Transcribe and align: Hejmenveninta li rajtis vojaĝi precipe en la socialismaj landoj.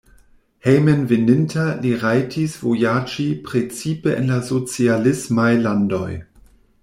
Hejmenveninta 0.67 1.65
li 1.83 1.91
rajtis 2.03 2.55
vojaĝi 2.63 3.27
precipe 3.49 4.17
en 4.23 4.33
la 4.35 4.41
socialismaj 4.49 5.49
landoj. 5.69 6.09